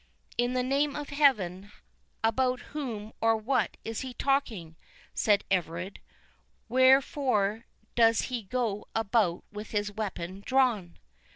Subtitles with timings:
[0.35, 1.71] "In the name of Heaven,
[2.23, 4.75] about whom or what is he talking"
[5.13, 5.99] said Everard;
[6.67, 10.97] "wherefore does he go about with his weapon drawn?"